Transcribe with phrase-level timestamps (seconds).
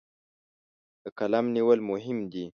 [1.01, 2.45] د قلم نیول مهم دي.